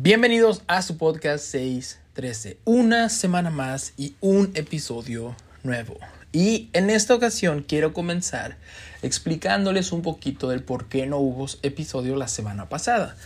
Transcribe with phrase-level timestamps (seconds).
[0.00, 2.58] Bienvenidos a su podcast 613.
[2.64, 5.98] Una semana más y un episodio nuevo.
[6.32, 8.58] Y en esta ocasión quiero comenzar
[9.02, 13.16] explicándoles un poquito del por qué no hubo episodio la semana pasada.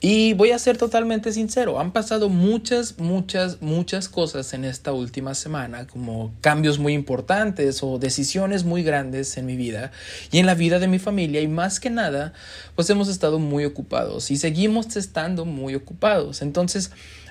[0.00, 5.34] Y voy a ser totalmente sincero, han pasado muchas, muchas, muchas cosas en esta última
[5.34, 9.92] semana, como cambios muy importantes o decisiones muy grandes en mi vida
[10.30, 12.34] y en la vida de mi familia y más que nada,
[12.74, 16.42] pues hemos estado muy ocupados y seguimos estando muy ocupados.
[16.42, 16.90] Entonces,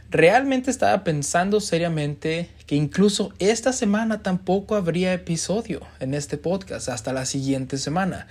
[0.10, 7.14] realmente estaba pensando seriamente que incluso esta semana tampoco habría episodio en este podcast hasta
[7.14, 8.28] la siguiente semana.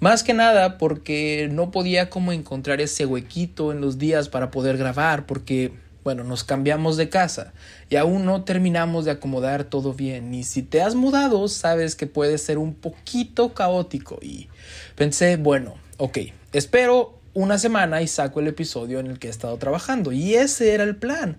[0.00, 4.76] Más que nada porque no podía como encontrar ese huequito en los días para poder
[4.76, 5.72] grabar porque
[6.04, 7.52] bueno, nos cambiamos de casa
[7.88, 10.34] y aún no terminamos de acomodar todo bien.
[10.34, 14.18] Y si te has mudado, sabes que puede ser un poquito caótico.
[14.20, 14.48] Y
[14.96, 16.18] pensé, bueno, ok,
[16.52, 20.12] espero una semana y saco el episodio en el que he estado trabajando.
[20.12, 21.38] Y ese era el plan.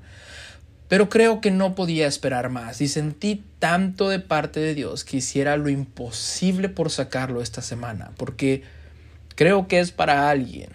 [0.87, 5.17] Pero creo que no podía esperar más y sentí tanto de parte de Dios que
[5.17, 8.61] hiciera lo imposible por sacarlo esta semana, porque
[9.35, 10.69] creo que es para alguien,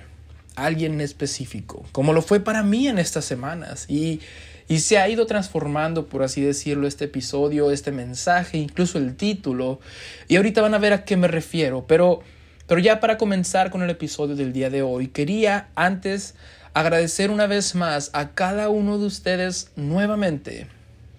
[0.57, 3.85] alguien específico, como lo fue para mí en estas semanas.
[3.89, 4.21] Y,
[4.67, 9.79] y se ha ido transformando, por así decirlo, este episodio, este mensaje, incluso el título.
[10.27, 12.23] Y ahorita van a ver a qué me refiero, pero
[12.69, 16.35] pero ya para comenzar con el episodio del día de hoy, quería antes
[16.75, 20.69] agradecer una vez más a cada uno de ustedes nuevamente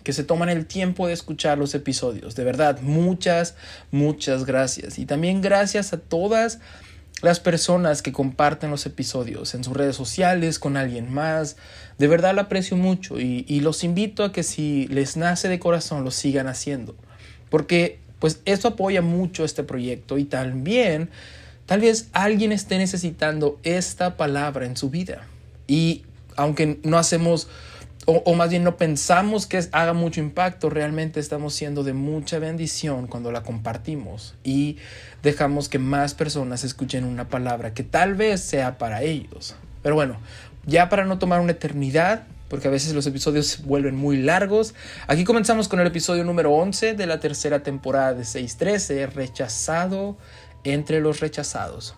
[0.04, 2.36] que se toman el tiempo de escuchar los episodios.
[2.36, 3.56] De verdad, muchas,
[3.92, 5.00] muchas gracias.
[5.00, 6.60] Y también gracias a todas
[7.22, 11.58] las personas que comparten los episodios en sus redes sociales con alguien más.
[11.98, 15.60] De verdad lo aprecio mucho y, y los invito a que si les nace de
[15.60, 16.96] corazón lo sigan haciendo.
[17.50, 21.10] Porque pues eso apoya mucho este proyecto y también
[21.70, 25.28] tal vez alguien esté necesitando esta palabra en su vida.
[25.68, 26.02] Y
[26.36, 27.48] aunque no hacemos,
[28.08, 33.06] o, más bien no pensamos que haga mucho impacto, realmente estamos siendo de mucha bendición
[33.06, 34.78] cuando la compartimos y
[35.22, 39.54] dejamos que más personas escuchen una palabra que tal vez sea para ellos.
[39.84, 40.18] Pero bueno,
[40.66, 44.74] ya para no tomar una eternidad, porque a veces los episodios se vuelven muy largos.
[45.06, 50.18] Aquí comenzamos con el episodio número 11 de la tercera temporada de 613, Rechazado
[50.64, 51.96] entre los rechazados.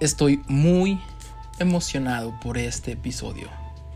[0.00, 1.00] Estoy muy
[1.58, 3.48] emocionado por este episodio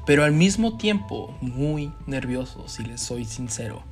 [0.04, 3.82] pero al mismo tiempo muy nervioso, si les soy sincero.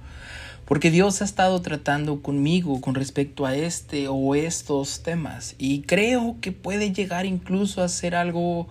[0.70, 5.56] Porque Dios ha estado tratando conmigo con respecto a este o estos temas.
[5.58, 8.68] Y creo que puede llegar incluso a ser algo,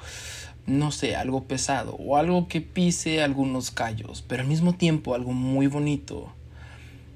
[0.66, 5.34] no sé, algo pesado o algo que pise algunos callos, pero al mismo tiempo algo
[5.34, 6.32] muy bonito.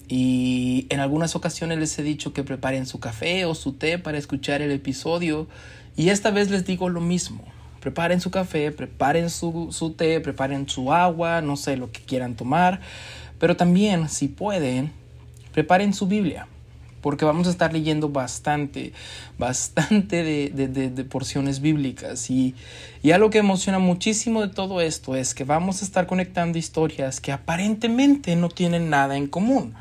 [0.09, 4.17] Y en algunas ocasiones les he dicho que preparen su café o su té para
[4.17, 5.47] escuchar el episodio.
[5.95, 7.45] Y esta vez les digo lo mismo.
[7.83, 12.79] Preparen su café, preparen su, té, preparen su agua, no sé lo que quieran tomar,
[13.43, 14.93] pero también, si pueden,
[15.51, 16.47] preparen su Biblia,
[17.01, 18.93] porque vamos a estar leyendo bastante,
[19.37, 22.29] bastante de, porciones bíblicas.
[22.29, 22.55] Y,
[23.01, 27.19] y, algo que emociona muchísimo de todo esto es que vamos a estar conectando historias
[27.19, 29.73] que aparentemente no tienen nada en común.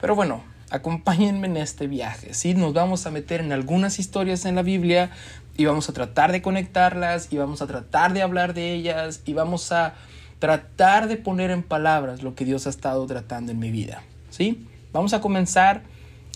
[0.00, 2.34] Pero bueno, acompáñenme en este viaje.
[2.34, 2.54] ¿sí?
[2.54, 5.10] Nos vamos a meter en algunas historias en la Biblia,
[5.56, 9.32] y vamos a tratar de conectarlas y vamos a tratar de hablar de ellas y
[9.32, 9.94] vamos a
[10.38, 14.02] tratar de poner en palabras lo que Dios ha estado tratando en mi vida.
[14.30, 14.66] ¿Sí?
[14.92, 15.82] Vamos a comenzar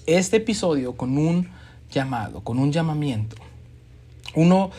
[0.06, 1.48] este episodio con un
[1.90, 3.36] llamado, con un llamamiento.
[4.34, 4.70] Uno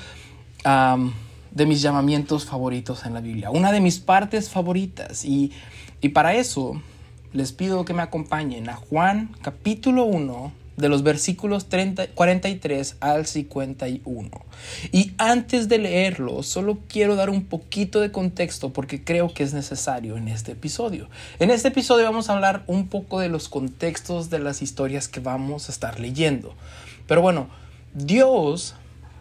[1.52, 5.26] de mis llamamientos favoritos en la Biblia, una de mis partes favoritas.
[5.26, 5.52] Y,
[6.02, 6.82] y para eso
[7.34, 13.26] les pido que me acompañen a Juan capítulo 1 de los versículos 30, 43 al
[13.26, 14.30] 51.
[14.92, 19.54] Y antes de leerlo, solo quiero dar un poquito de contexto porque creo que es
[19.54, 21.10] necesario en este episodio.
[21.40, 25.20] En este episodio vamos a hablar un poco de los contextos de las historias que
[25.20, 26.56] vamos a estar leyendo.
[27.08, 27.48] Pero bueno,
[27.94, 28.76] Dios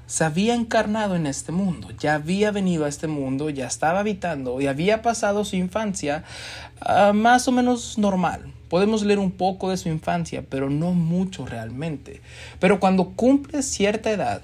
[0.07, 4.61] se había encarnado en este mundo, ya había venido a este mundo, ya estaba habitando
[4.61, 6.25] y había pasado su infancia
[6.81, 11.45] ah, más o menos normal Podemos leer un poco de su infancia, pero no mucho
[11.45, 12.23] realmente.
[12.59, 14.41] Pero cuando cumple cierta edad,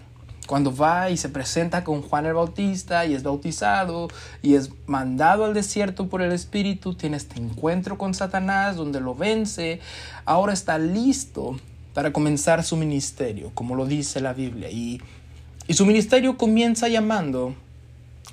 [0.46, 4.08] cuando va y se presenta con Juan el Bautista y es bautizado
[4.42, 9.14] y es mandado al desierto por el Espíritu, tiene este encuentro con Satanás donde lo
[9.14, 9.80] vence,
[10.26, 11.58] ahora está listo
[11.94, 14.70] para comenzar su ministerio, como lo dice la Biblia.
[14.70, 15.00] Y,
[15.68, 17.54] y su ministerio comienza llamando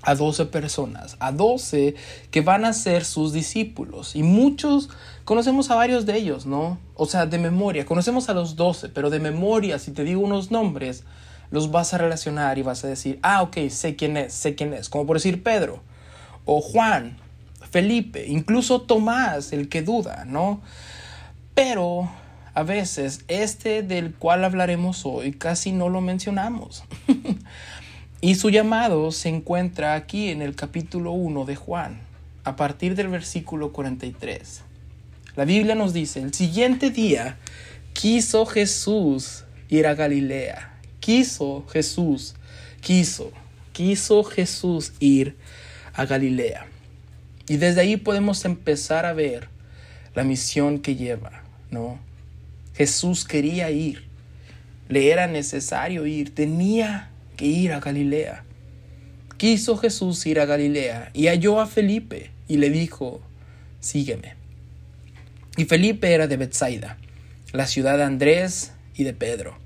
[0.02, 1.96] a 12 personas, a 12
[2.32, 4.16] que van a ser sus discípulos.
[4.16, 4.90] Y muchos
[5.26, 6.80] conocemos a varios de ellos, ¿no?
[6.94, 10.52] O sea, de memoria, conocemos a los 12, pero de memoria, si te digo unos
[10.52, 11.04] nombres,
[11.52, 14.74] los vas a relacionar y vas a decir, ah, ok, sé quién es, sé quién
[14.74, 14.88] es.
[14.88, 15.82] Como por decir Pedro,
[16.46, 17.18] o Juan,
[17.70, 20.62] Felipe, incluso Tomás, el que duda, ¿no?
[21.54, 22.10] Pero
[22.54, 26.84] a veces este del cual hablaremos hoy casi no lo mencionamos.
[28.22, 32.00] Y su llamado se encuentra aquí en el capítulo 1 de Juan,
[32.44, 34.65] a partir del versículo 43.
[35.36, 37.38] La Biblia nos dice, el siguiente día
[37.94, 40.80] quiso Jesús ir a Galilea.
[41.00, 42.36] Quiso Jesús,
[42.82, 43.32] quiso,
[43.74, 45.36] quiso Jesús ir
[45.94, 46.68] a Galilea.
[47.48, 49.50] Y desde ahí podemos empezar a ver
[50.16, 52.00] la misión que lleva, ¿no?
[52.76, 54.04] Jesús quería ir,
[54.90, 58.44] le era necesario ir, tenía que ir a Galilea.
[59.38, 63.22] Quiso Jesús ir a Galilea y halló a Felipe y le dijo,
[63.82, 64.35] sígueme.
[65.58, 66.98] Y Felipe era de Bethsaida,
[67.54, 69.58] la ciudad de Andrés y de Pedro.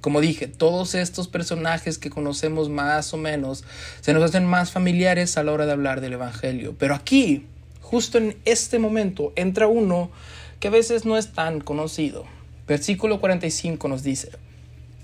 [0.00, 3.62] Como dije, todos estos personajes que conocemos más o menos
[4.00, 6.74] se nos hacen más familiares a la hora de hablar del Evangelio.
[6.78, 7.46] Pero aquí,
[7.80, 10.10] justo en este momento, entra uno
[10.58, 12.24] que a veces no es tan conocido.
[12.66, 14.30] Versículo 45 nos dice,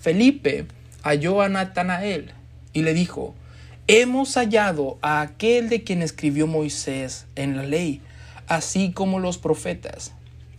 [0.01, 0.67] Felipe
[1.03, 2.33] halló a Natanael
[2.73, 3.37] y le dijo,
[3.87, 8.01] hemos hallado a aquel de quien escribió Moisés en la ley,
[8.49, 10.13] así como los profetas,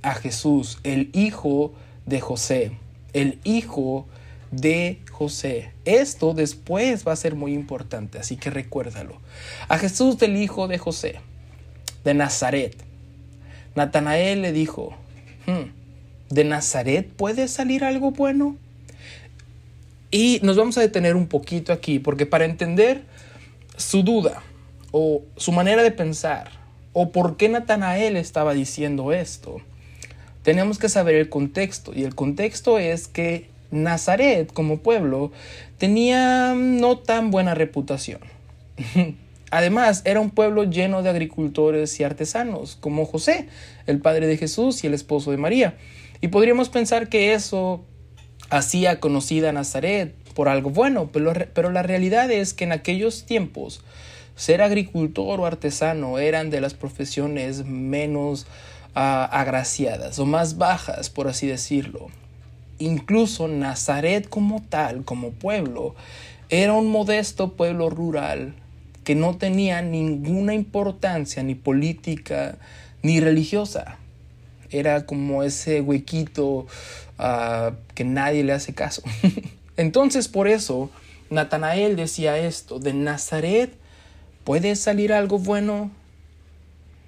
[0.04, 1.74] a Jesús, el hijo
[2.06, 2.72] de José,
[3.14, 4.06] el hijo
[4.52, 5.72] de José.
[5.86, 9.18] Esto después va a ser muy importante, así que recuérdalo.
[9.68, 11.16] A Jesús del hijo de José,
[12.04, 12.76] de Nazaret.
[13.76, 14.94] Natanael le dijo,
[15.48, 15.72] hmm,
[16.30, 18.58] ¿de Nazaret puede salir algo bueno?
[20.12, 23.04] Y nos vamos a detener un poquito aquí, porque para entender
[23.78, 24.44] su duda
[24.92, 26.52] o su manera de pensar,
[26.92, 29.60] o por qué Natanael estaba diciendo esto,
[30.44, 31.94] tenemos que saber el contexto.
[31.96, 35.32] Y el contexto es que Nazaret como pueblo
[35.78, 38.22] tenía no tan buena reputación.
[39.52, 43.48] Además, era un pueblo lleno de agricultores y artesanos, como José,
[43.86, 45.78] el padre de Jesús y el esposo de María.
[46.22, 47.86] Y podríamos pensar que eso
[48.50, 53.26] hacía conocida a Nazaret por algo bueno, pero, pero la realidad es que en aquellos
[53.26, 53.84] tiempos
[54.36, 58.48] ser agricultor o artesano eran de las profesiones menos
[58.94, 62.08] agraciadas o más bajas, por así decirlo.
[62.80, 65.96] Incluso Nazaret como tal, como pueblo,
[66.50, 68.56] era un modesto pueblo rural
[69.04, 72.58] que no tenía ninguna importancia ni política
[73.02, 73.98] ni religiosa.
[74.70, 76.68] Era como ese huequito
[77.94, 79.04] que nadie le hace caso.
[79.78, 80.90] Entonces por eso
[81.30, 83.74] Natanael decía esto, de Nazaret
[84.44, 85.92] puede salir algo bueno.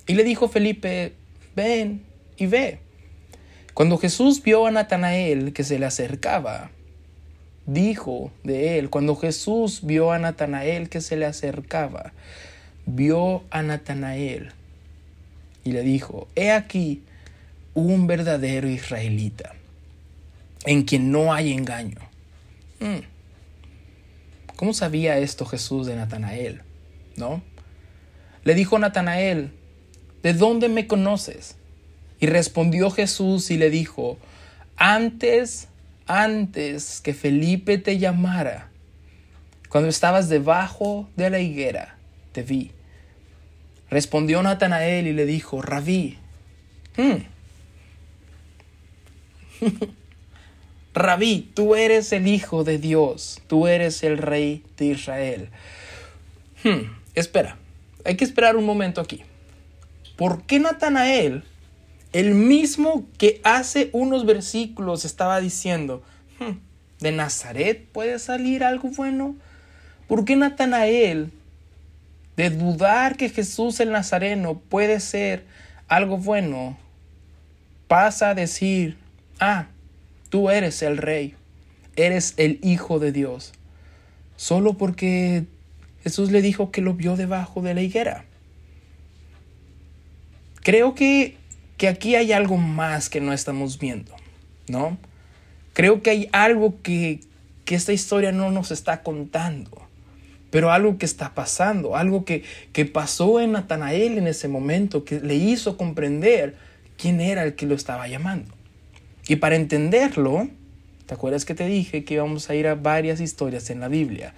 [0.08, 1.14] Y le dijo Felipe,
[1.56, 2.04] ven
[2.38, 2.80] y ve.
[3.74, 6.72] Cuando Jesús vio a Natanael que se le acercaba,
[7.66, 12.14] dijo de él, cuando Jesús vio a Natanael que se le acercaba,
[12.86, 14.52] vio a Natanael
[15.64, 17.02] y le dijo, he aquí
[17.74, 19.54] un verdadero israelita
[20.66, 22.00] en quien no hay engaño.
[22.80, 23.04] Hmm.
[24.56, 26.62] ¿Cómo sabía esto Jesús de Natanael?
[27.18, 27.42] ¿No?
[28.44, 29.52] Le dijo Natanael,
[30.26, 31.56] ¿de dónde me conoces?
[32.20, 34.18] Y respondió Jesús y le dijo,
[34.76, 35.68] antes,
[36.08, 38.72] antes que Felipe te llamara,
[39.70, 41.98] cuando estabas debajo de la higuera,
[42.32, 42.72] te vi.
[43.92, 46.18] Respondió Natanael y le dijo, Rabí,
[46.98, 47.18] hmm.
[50.96, 55.50] Rabí, tú eres el Hijo de Dios, tú eres el Rey de Israel.
[56.64, 57.60] Hmm, espera,
[58.04, 59.22] hay que esperar un momento aquí.
[60.16, 61.44] ¿Por qué Natanael,
[62.14, 66.04] el mismo que hace unos versículos estaba diciendo,
[66.40, 66.58] hmm,
[67.00, 69.36] de Nazaret puede salir algo bueno?
[70.08, 71.32] ¿Por qué Natanael,
[72.38, 75.46] de dudar que Jesús el Nazareno puede ser
[75.88, 76.78] algo bueno,
[77.88, 78.98] pasa a decir,
[79.40, 79.68] ah,
[80.36, 81.34] Tú eres el rey,
[81.96, 83.54] eres el Hijo de Dios,
[84.36, 85.46] solo porque
[86.04, 88.26] Jesús le dijo que lo vio debajo de la higuera.
[90.66, 91.38] Creo que,
[91.78, 94.12] que aquí hay algo más que no estamos viendo,
[94.68, 94.98] ¿no?
[95.74, 97.20] Creo que hay algo que,
[97.66, 99.86] que esta historia no nos está contando
[100.56, 105.20] pero algo que está pasando, algo que, que, pasó en Natanael en ese momento, que
[105.20, 106.56] le hizo comprender
[106.98, 108.56] quién era el que lo estaba llamando.
[109.28, 110.48] Y para entenderlo,
[111.06, 114.34] ¿Te acuerdas que te dije que íbamos a ir a varias historias en la Biblia?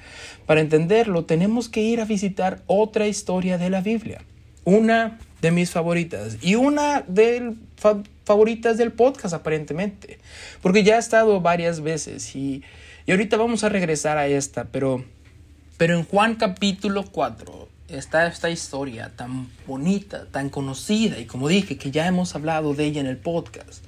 [0.46, 4.22] Para entenderlo, tenemos que ir a visitar otra historia de la Biblia.
[4.66, 7.56] Una de mis favoritas y una de
[8.24, 10.20] favoritas del podcast aparentemente.
[10.62, 12.64] Porque ya he estado varias veces y,
[13.06, 15.04] y ahorita vamos a regresar a esta, pero,
[15.78, 21.78] pero en Juan capítulo 4 está esta historia tan bonita, tan conocida y como dije
[21.78, 23.84] que ya hemos hablado de ella en el podcast.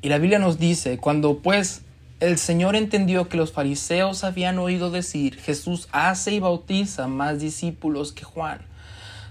[0.00, 1.82] Y la Biblia nos dice, cuando pues
[2.20, 8.12] el Señor entendió que los fariseos habían oído decir, Jesús hace y bautiza más discípulos
[8.12, 8.60] que Juan,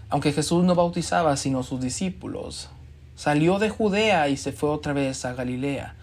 [0.10, 2.70] aunque Jesús no bautizaba sino sus discípulos,
[3.16, 5.96] salió de Judea y se fue otra vez a Galilea.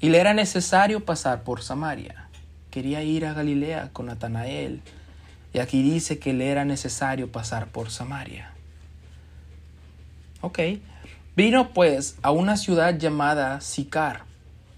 [0.00, 2.28] Y le era necesario pasar por Samaria.
[2.70, 4.82] Quería ir a Galilea con Natanael.
[5.52, 8.52] Y aquí dice que le era necesario pasar por Samaria.
[10.40, 10.58] Ok,
[11.38, 14.24] Vino pues a una ciudad llamada Sicar,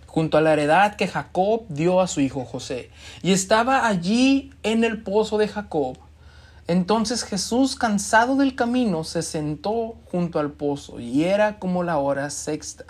[0.04, 2.90] junto a la heredad que Jacob dio a su hijo José,
[3.22, 5.96] y estaba allí en el pozo de Jacob.
[6.70, 12.30] Entonces Jesús, cansado del camino, se sentó junto al pozo, y era como la hora
[12.30, 12.84] sexta.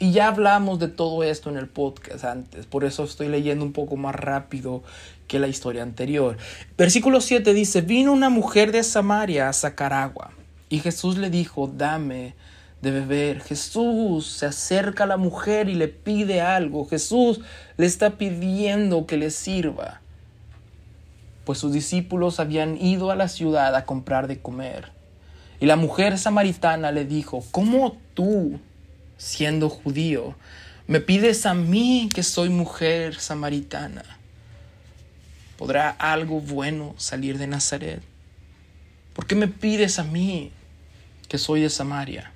[0.00, 3.72] Y ya hablamos de todo esto en el podcast antes, por eso estoy leyendo un
[3.72, 4.82] poco más rápido
[5.28, 6.36] que la historia anterior.
[6.76, 10.32] Versículo 7 dice, vino una mujer de Samaria a sacar agua,
[10.68, 12.34] y Jesús le dijo, dame
[12.80, 13.40] de beber.
[13.40, 16.88] Jesús se acerca a la mujer y le pide algo.
[16.88, 17.40] Jesús
[17.76, 20.01] le está pidiendo que le sirva.
[21.44, 24.92] Pues sus discípulos habían ido a la ciudad a comprar de comer.
[25.60, 28.58] Y la mujer samaritana le dijo, ¿cómo tú,
[29.16, 30.34] siendo judío,
[30.86, 34.04] me pides a mí que soy mujer samaritana?
[35.56, 38.02] ¿Podrá algo bueno salir de Nazaret?
[39.14, 40.50] ¿Por qué me pides a mí
[41.28, 42.32] que soy de Samaria?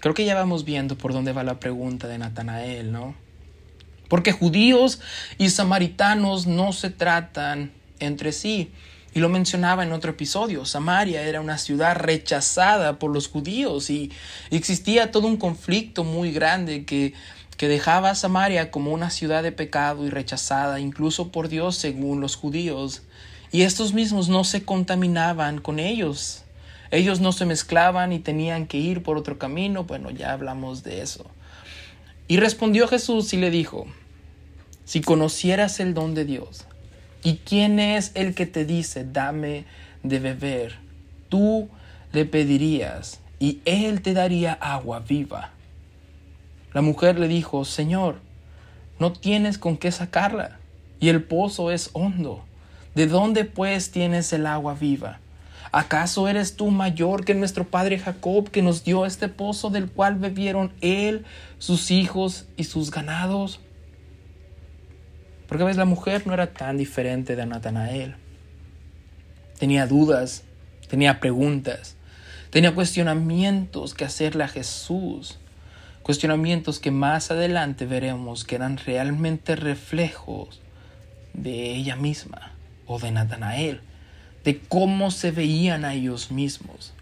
[0.00, 3.14] Creo que ya vamos viendo por dónde va la pregunta de Natanael, ¿no?
[4.08, 5.00] Porque judíos
[5.36, 8.70] y samaritanos no se tratan entre sí.
[9.14, 14.12] Y lo mencionaba en otro episodio, Samaria era una ciudad rechazada por los judíos y
[14.50, 17.14] existía todo un conflicto muy grande que,
[17.56, 22.20] que dejaba a Samaria como una ciudad de pecado y rechazada incluso por Dios según
[22.20, 23.02] los judíos.
[23.50, 26.44] Y estos mismos no se contaminaban con ellos,
[26.90, 29.84] ellos no se mezclaban y tenían que ir por otro camino.
[29.84, 31.26] Bueno, ya hablamos de eso.
[32.28, 33.86] Y respondió Jesús y le dijo,
[34.84, 36.66] si conocieras el don de Dios,
[37.24, 39.64] ¿y quién es el que te dice, dame
[40.02, 40.78] de beber?
[41.30, 41.70] Tú
[42.12, 45.52] le pedirías y él te daría agua viva.
[46.74, 48.20] La mujer le dijo, Señor,
[48.98, 50.58] no tienes con qué sacarla,
[51.00, 52.44] y el pozo es hondo.
[52.94, 55.20] ¿De dónde pues tienes el agua viva?
[55.70, 60.16] ¿Acaso eres tú mayor que nuestro padre Jacob, que nos dio este pozo del cual
[60.16, 61.24] bebieron él,
[61.58, 63.60] sus hijos y sus ganados?
[65.46, 68.16] Porque ves, la mujer no era tan diferente de Natanael.
[69.58, 70.44] Tenía dudas,
[70.88, 71.96] tenía preguntas,
[72.50, 75.38] tenía cuestionamientos que hacerle a Jesús.
[76.02, 80.62] Cuestionamientos que más adelante veremos que eran realmente reflejos
[81.34, 82.52] de ella misma
[82.86, 83.82] o de Natanael
[84.48, 86.94] de cómo se veían a ellos mismos,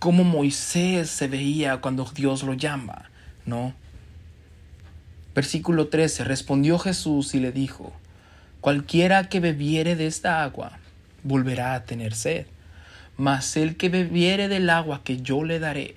[0.00, 3.12] cómo Moisés se veía cuando Dios lo llama,
[3.46, 3.72] ¿no?
[5.36, 7.92] Versículo 13, respondió Jesús y le dijo,
[8.60, 10.80] cualquiera que bebiere de esta agua
[11.22, 12.46] volverá a tener sed,
[13.16, 15.96] mas el que bebiere del agua que yo le daré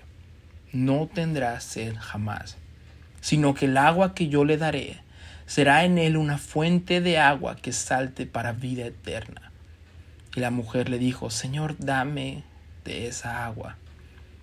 [0.74, 2.56] no tendrá sed jamás,
[3.20, 4.98] sino que el agua que yo le daré
[5.48, 9.47] será en él una fuente de agua que salte para vida eterna.
[10.38, 12.44] Y la mujer le dijo, Señor, dame
[12.86, 13.76] de esa agua,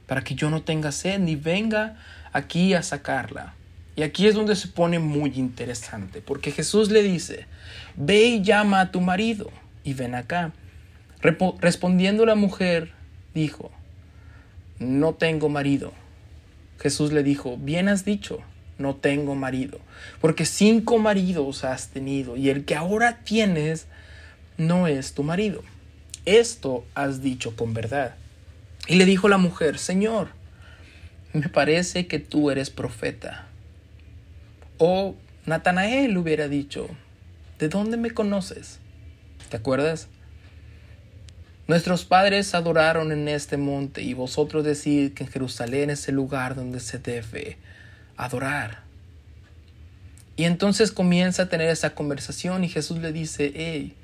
[0.09, 2.01] para que yo no tenga sed ni venga
[2.33, 3.55] aquí a sacarla.
[3.95, 7.47] Y aquí es donde se pone muy interesante, porque Jesús le dice,
[7.95, 9.53] ve y llama a tu marido
[9.85, 10.51] y ven acá.
[11.61, 12.91] respondiendo la mujer,
[13.33, 13.71] dijo,
[14.81, 15.93] no tengo marido.
[16.81, 18.41] Jesús le dijo, bien has dicho,
[18.79, 19.79] no tengo marido,
[20.21, 23.87] porque cinco maridos has tenido y el que ahora tienes
[24.59, 25.63] no es tu marido
[26.25, 28.15] esto has dicho con verdad.
[28.87, 30.29] Y le dijo la mujer, Señor,
[31.33, 33.47] me parece que tú eres profeta.
[34.79, 35.15] O
[35.47, 36.89] Natanael hubiera dicho,
[37.59, 38.79] ¿de dónde me conoces?
[39.49, 40.09] ¿Te acuerdas?
[41.67, 46.55] Nuestros padres adoraron en este monte y vosotros decís que en Jerusalén es el lugar
[46.55, 47.57] donde se debe
[48.17, 48.83] adorar.
[50.37, 53.95] Y entonces comienza a tener esa conversación y Jesús le dice, hey,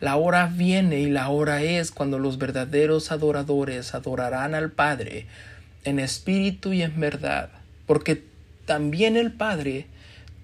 [0.00, 5.26] la hora viene y la hora es cuando los verdaderos adoradores adorarán al Padre
[5.84, 7.48] en espíritu y en verdad,
[7.86, 8.22] porque
[8.66, 9.86] también el Padre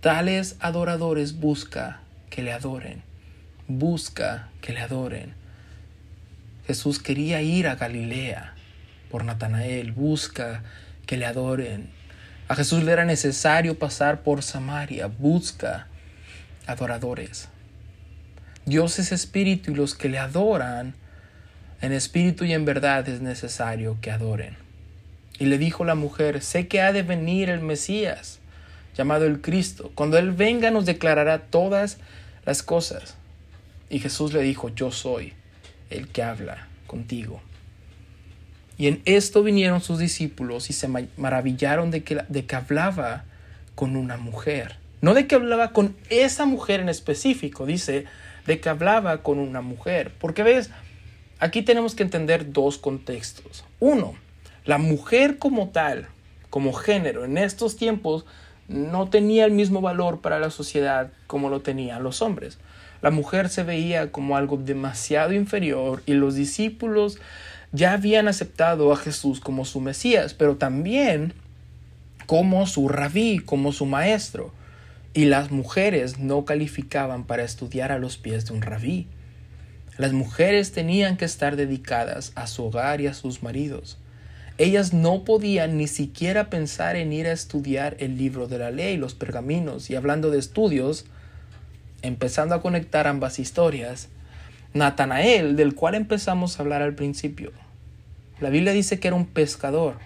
[0.00, 3.02] tales adoradores busca que le adoren.
[3.68, 5.34] Busca que le adoren.
[6.66, 8.54] Jesús quería ir a Galilea
[9.10, 10.62] por Natanael, busca
[11.06, 11.90] que le adoren.
[12.48, 15.88] A Jesús le era necesario pasar por Samaria, busca
[16.66, 17.48] adoradores.
[18.64, 20.94] Dios es espíritu y los que le adoran
[21.80, 24.56] en espíritu y en verdad es necesario que adoren.
[25.38, 28.38] Y le dijo la mujer, sé que ha de venir el Mesías,
[28.96, 29.90] llamado el Cristo.
[29.94, 31.98] Cuando Él venga nos declarará todas
[32.46, 33.16] las cosas.
[33.90, 35.32] Y Jesús le dijo, yo soy
[35.90, 37.42] el que habla contigo.
[38.78, 43.24] Y en esto vinieron sus discípulos y se maravillaron de que, de que hablaba
[43.74, 44.76] con una mujer.
[45.00, 48.06] No de que hablaba con esa mujer en específico, dice,
[48.46, 50.12] de que hablaba con una mujer.
[50.18, 50.70] Porque ves,
[51.38, 53.64] aquí tenemos que entender dos contextos.
[53.80, 54.14] Uno,
[54.64, 56.08] la mujer como tal,
[56.50, 58.26] como género, en estos tiempos
[58.68, 62.58] no tenía el mismo valor para la sociedad como lo tenían los hombres.
[63.00, 67.18] La mujer se veía como algo demasiado inferior y los discípulos
[67.72, 71.34] ya habían aceptado a Jesús como su Mesías, pero también
[72.26, 74.52] como su rabí, como su maestro.
[75.14, 79.06] Y las mujeres no calificaban para estudiar a los pies de un rabí.
[79.98, 83.98] Las mujeres tenían que estar dedicadas a su hogar y a sus maridos.
[84.58, 88.96] Ellas no podían ni siquiera pensar en ir a estudiar el libro de la ley,
[88.96, 91.04] los pergaminos, y hablando de estudios,
[92.02, 94.08] empezando a conectar ambas historias,
[94.74, 97.52] Natanael, del cual empezamos a hablar al principio,
[98.40, 99.96] la Biblia dice que era un pescador,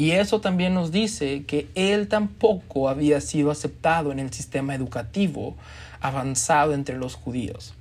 [0.00, 5.58] y eso también nos dice que él tampoco había sido aceptado en el sistema educativo
[6.00, 7.74] avanzado entre los judíos.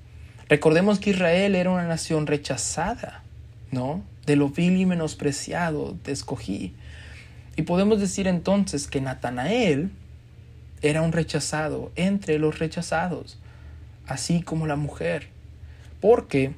[0.50, 3.24] Recordemos que Israel era una nación rechazada,
[3.72, 4.04] ¿no?
[4.26, 6.74] De lo vil y menospreciado te escogí.
[7.56, 9.90] Y podemos decir entonces que Natanael
[10.82, 13.38] era un rechazado entre los rechazados,
[14.08, 15.30] así como la mujer.
[16.02, 16.52] Porque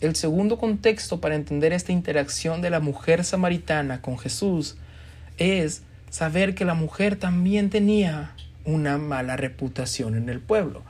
[0.00, 4.78] el segundo contexto para entender esta interacción de la mujer samaritana con Jesús
[5.38, 8.32] es saber que la mujer también tenía
[8.64, 10.82] una mala reputación en el pueblo,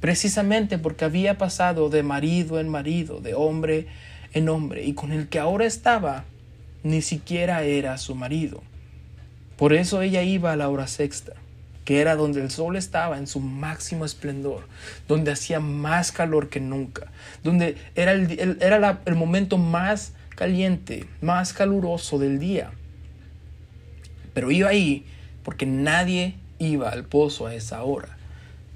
[0.00, 3.86] precisamente porque había pasado de marido en marido, de hombre
[4.34, 6.24] en hombre, y con el que ahora estaba
[6.82, 8.62] ni siquiera era su marido.
[9.56, 11.32] Por eso ella iba a la hora sexta
[11.88, 14.68] que era donde el sol estaba en su máximo esplendor,
[15.08, 17.06] donde hacía más calor que nunca,
[17.42, 22.72] donde era el, era el momento más caliente, más caluroso del día.
[24.38, 25.04] Pero iba ahí
[25.42, 28.16] porque nadie iba al pozo a esa hora.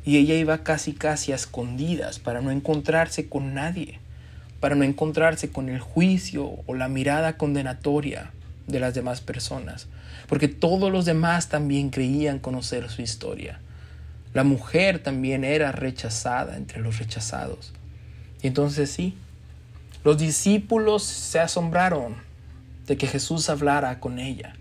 [0.04, 4.00] Y ella iba casi casi a escondidas para no encontrarse con nadie,
[4.58, 8.32] para no encontrarse con el juicio o la mirada condenatoria
[8.66, 9.86] de las demás personas
[10.32, 13.60] porque todos los demás también creían conocer su historia.
[14.32, 17.74] La mujer también era rechazada entre los rechazados.
[18.42, 19.14] Y entonces sí,
[20.04, 22.16] los discípulos se asombraron
[22.86, 24.54] de que Jesús hablara con ella.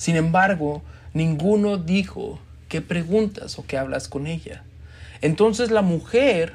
[0.00, 0.80] Sin embargo,
[1.12, 4.64] ninguno dijo, ¿qué preguntas o qué hablas con ella?
[5.20, 6.54] Entonces la mujer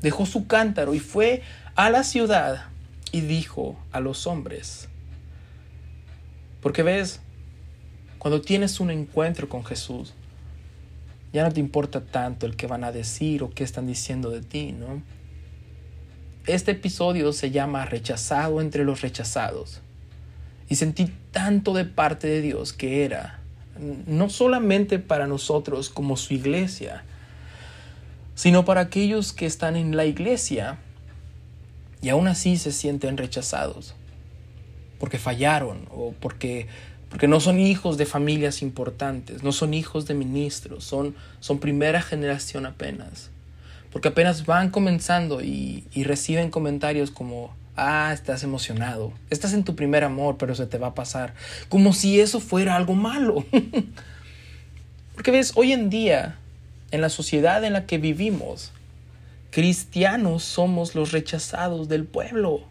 [0.00, 1.42] dejó su cántaro y fue
[1.74, 2.64] a la ciudad
[3.12, 4.88] y dijo a los hombres,
[6.62, 7.20] porque ves,
[8.18, 10.14] cuando tienes un encuentro con Jesús,
[11.34, 14.40] ya no te importa tanto el que van a decir o qué están diciendo de
[14.40, 15.02] ti, ¿no?
[16.46, 19.82] Este episodio se llama Rechazado entre los rechazados.
[20.68, 23.38] Y sentí tanto de parte de Dios que era
[24.06, 27.04] no solamente para nosotros como su iglesia,
[28.34, 30.78] sino para aquellos que están en la iglesia
[32.02, 33.94] y aún así se sienten rechazados,
[34.98, 36.66] porque fallaron o porque
[37.08, 42.02] porque no son hijos de familias importantes, no son hijos de ministros, son, son primera
[42.02, 43.30] generación apenas.
[43.90, 49.76] Porque apenas van comenzando y, y reciben comentarios como, ah, estás emocionado, estás en tu
[49.76, 51.34] primer amor, pero se te va a pasar.
[51.68, 53.44] Como si eso fuera algo malo.
[55.14, 56.36] Porque ves, hoy en día,
[56.90, 58.72] en la sociedad en la que vivimos,
[59.50, 62.62] cristianos somos los rechazados del pueblo,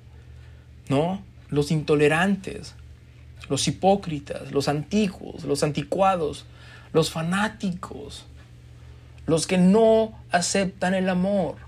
[0.89, 1.21] ¿no?
[1.49, 2.75] Los intolerantes,
[3.49, 6.45] los hipócritas, los antiguos, los anticuados,
[6.93, 8.25] los fanáticos,
[9.25, 11.66] los que no aceptan el amor.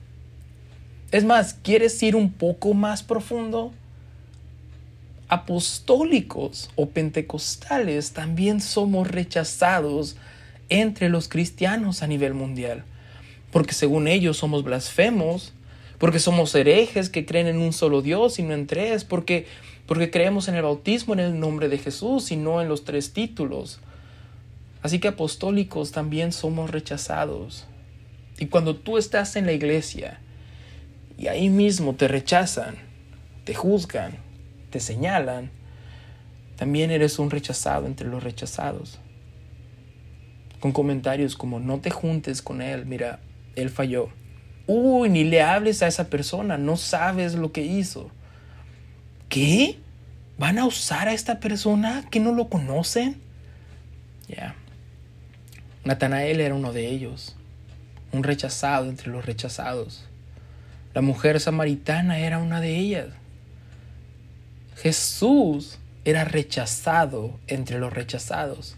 [1.11, 3.73] Es más, ¿quieres ir un poco más profundo?
[5.27, 10.17] Apostólicos o pentecostales también somos rechazados
[10.69, 12.83] entre los cristianos a nivel mundial,
[13.51, 15.51] porque según ellos somos blasfemos,
[15.97, 19.47] porque somos herejes que creen en un solo Dios y no en tres, porque,
[19.87, 23.13] porque creemos en el bautismo en el nombre de Jesús y no en los tres
[23.13, 23.79] títulos.
[24.83, 27.65] Así que apostólicos también somos rechazados.
[28.37, 30.19] Y cuando tú estás en la iglesia
[31.19, 32.75] y ahí mismo te rechazan,
[33.43, 34.13] te juzgan,
[34.69, 35.51] te señalan,
[36.55, 38.99] también eres un rechazado entre los rechazados.
[40.61, 43.19] Con comentarios como no te juntes con él, mira,
[43.57, 44.09] él falló.
[44.65, 48.09] Uy, ni le hables a esa persona, no sabes lo que hizo.
[49.27, 49.77] ¿Qué?
[50.37, 53.21] ¿Van a usar a esta persona que no lo conocen?
[54.29, 54.55] Ya.
[55.83, 57.35] Natanael era uno de ellos,
[58.13, 60.08] un rechazado entre los rechazados.
[60.93, 63.07] La mujer samaritana era una de ellas.
[64.75, 68.75] Jesús era rechazado entre los rechazados.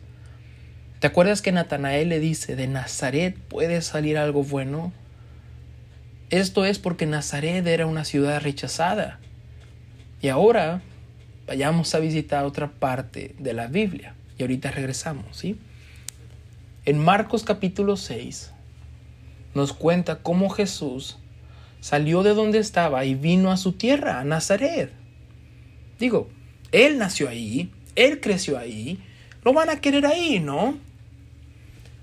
[1.00, 4.92] ¿Te acuerdas que Natanael le dice, de Nazaret puede salir algo bueno?
[6.30, 9.20] Esto es porque Nazaret era una ciudad rechazada.
[10.22, 10.82] Y ahora
[11.48, 14.16] vayamos a visitar otra parte de la Biblia.
[14.38, 15.60] Y ahorita regresamos, ¿sí?
[16.86, 18.52] En Marcos capítulo 6
[19.54, 21.18] nos cuenta cómo Jesús
[21.82, 24.92] salió de donde estaba y vino a su tierra, a Nazaret.
[26.00, 26.30] Digo,
[26.72, 29.00] él nació ahí, él creció ahí,
[29.44, 30.78] lo van a querer ahí, ¿no?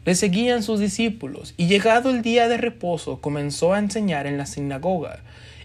[0.04, 4.46] Le seguían sus discípulos y llegado el día de reposo comenzó a enseñar en la
[4.46, 5.20] sinagoga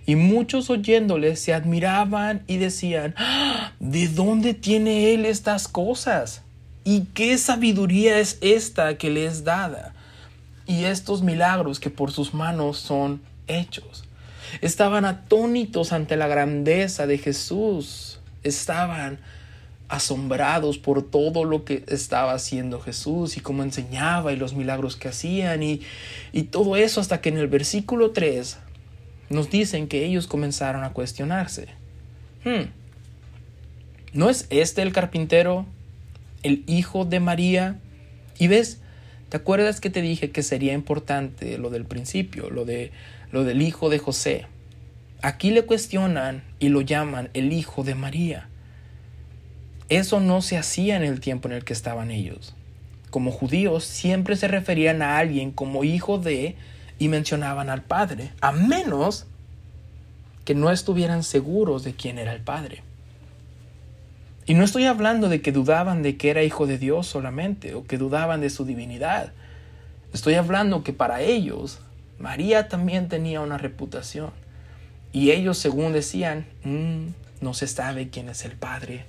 [0.06, 3.72] y muchos oyéndole se admiraban y decían, ¡Ah!
[3.80, 6.42] ¿de dónde tiene él estas cosas?
[6.84, 9.94] ¿Y qué sabiduría es esta que le es dada?
[10.68, 14.06] Y estos milagros que por sus manos son hechos.
[14.62, 18.20] Estaban atónitos ante la grandeza de Jesús.
[18.44, 19.20] Estaban
[19.90, 25.10] asombrados por todo lo que estaba haciendo Jesús y cómo enseñaba y los milagros que
[25.10, 25.82] hacían y,
[26.32, 28.58] y todo eso hasta que en el versículo 3
[29.30, 31.68] nos dicen que ellos comenzaron a cuestionarse.
[32.44, 32.70] Hmm,
[34.14, 35.66] ¿No es este el carpintero,
[36.44, 37.80] el hijo de María?
[38.38, 38.80] Y ves,
[39.34, 42.92] ¿te acuerdas que te dije que sería importante lo del principio, lo, de,
[43.32, 44.46] lo del hijo de José?
[45.24, 48.48] Aquí le cuestionan y lo llaman el hijo de María.
[49.90, 52.54] Eso no se hacía en el tiempo en el que estaban ellos.
[53.10, 56.56] Como judíos siempre se referían a alguien como hijo de
[57.00, 59.26] y mencionaban al Padre, a menos
[60.46, 62.84] que no estuvieran seguros de quién era el Padre.
[64.46, 67.86] Y no estoy hablando de que dudaban de que era hijo de Dios solamente o
[67.86, 69.32] que dudaban de su divinidad.
[70.14, 71.80] Estoy hablando que para ellos
[72.20, 74.32] María también tenía una reputación.
[75.12, 77.08] Y ellos, según decían, mm,
[77.42, 79.06] no se sabe quién es el Padre.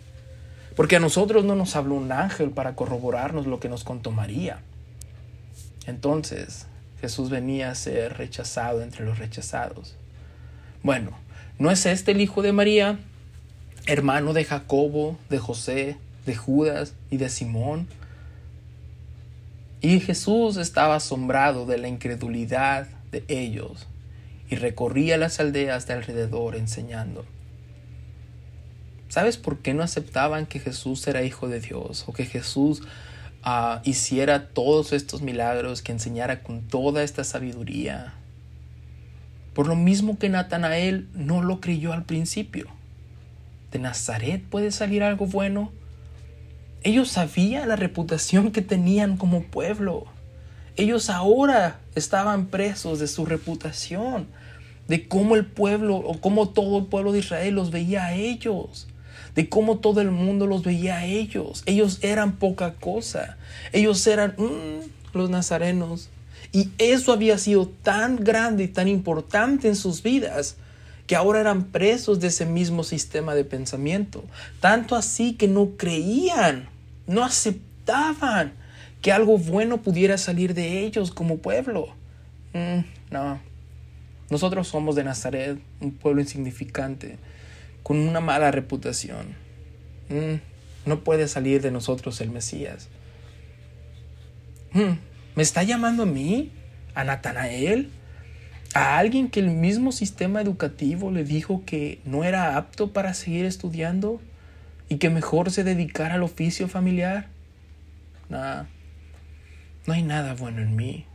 [0.77, 4.59] Porque a nosotros no nos habló un ángel para corroborarnos lo que nos contó María.
[5.87, 6.67] Entonces,
[7.01, 9.95] Jesús venía a ser rechazado entre los rechazados.
[10.83, 11.13] Bueno,
[11.59, 12.99] ¿no es este el hijo de María,
[13.87, 17.89] hermano de Jacobo, de José, de Judas y de Simón?
[19.81, 23.87] Y Jesús estaba asombrado de la incredulidad de ellos
[24.49, 27.25] y recorría las aldeas de alrededor enseñando.
[29.09, 32.83] ¿Sabes por qué no aceptaban que Jesús era hijo de Dios o que Jesús
[33.85, 38.15] hiciera todos estos milagros, que enseñara con toda esta sabiduría.
[39.53, 42.69] Por lo mismo que Natanael no lo creyó al principio.
[43.75, 45.73] ¿De Nazaret puede salir algo bueno?
[46.85, 50.05] Ellos sabían la reputación que tenían como pueblo.
[50.77, 54.29] Ellos ahora estaban presos de su reputación,
[54.87, 58.87] de cómo el pueblo o cómo todo el pueblo de Israel los veía a ellos
[59.35, 61.65] de cómo todo el mundo los veía a ellos.
[61.67, 63.37] Ellos eran poca cosa.
[63.73, 66.11] Ellos eran mm, los nazarenos.
[66.53, 70.59] Y eso había sido tan grande y tan importante en sus vidas
[71.07, 74.25] que ahora eran presos de ese mismo sistema de pensamiento.
[74.61, 76.69] Tanto así que no creían,
[77.07, 78.53] no aceptaban
[79.03, 81.89] que algo bueno pudiera salir de ellos como pueblo.
[82.55, 83.39] Mm, no.
[84.31, 87.19] Nosotros somos de Nazaret, un pueblo insignificante
[87.83, 89.37] con una mala reputación.
[90.09, 90.41] Mm,
[90.87, 92.89] no puede salir de nosotros el Mesías.
[94.73, 94.93] Mm,
[95.37, 96.51] ¿Me está llamando a mí?
[96.95, 97.91] ¿A Natanael?
[98.75, 103.45] ¿A alguien que el mismo sistema educativo le dijo que no era apto para seguir
[103.45, 104.21] estudiando
[104.89, 107.29] y que mejor se dedicara al oficio familiar?
[108.29, 108.67] Nada.
[109.87, 111.07] No hay nada bueno en mí.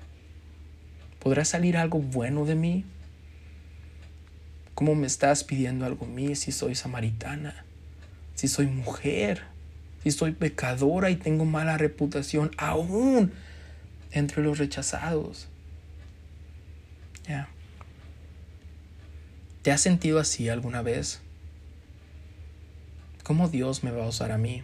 [1.19, 2.85] ¿Podrá salir algo bueno de mí?
[4.73, 7.65] ¿Cómo me estás pidiendo algo a mí si soy samaritana?
[8.35, 9.41] Si soy mujer,
[10.01, 13.33] si soy pecadora y tengo mala reputación aún
[14.11, 15.49] entre los rechazados.
[17.29, 17.47] Ya.
[19.61, 21.21] ¿Te has sentido así alguna vez?
[23.23, 24.63] ¿Cómo Dios me va a usar a mí?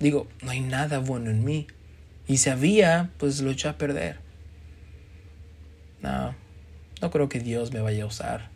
[0.00, 1.68] Digo, no hay nada bueno en mí.
[2.26, 4.18] Y si había, pues lo echó a perder.
[6.02, 6.34] No,
[7.00, 8.50] no creo que Dios me vaya a usar.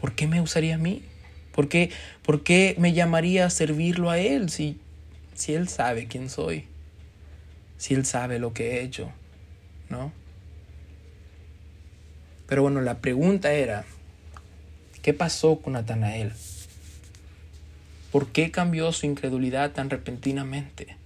[0.00, 1.04] ¿Por qué me usaría a mí?
[1.54, 1.92] ¿Por qué,
[2.24, 4.80] por qué me llamaría a servirlo a Él si,
[5.34, 6.66] si Él sabe quién soy?
[7.78, 9.12] Si Él sabe lo que he hecho,
[9.88, 10.23] ¿no?
[12.46, 13.84] Pero bueno, la pregunta era,
[15.02, 16.32] ¿qué pasó con Natanael?
[18.12, 20.96] ¿Por qué cambió su incredulidad tan repentinamente?